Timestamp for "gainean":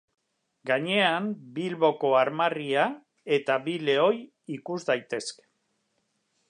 0.69-1.27